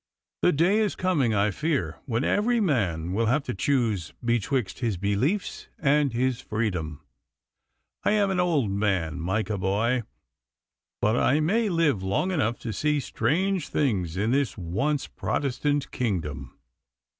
[0.41, 4.97] The day is coming, I fear, when every man will have to choose betwixt his
[4.97, 7.01] beliefs and his freedom.
[8.03, 10.01] I am an old man, Micah boy,
[11.03, 16.57] but I may live long enough to see strange things in this once Protestant kingdom.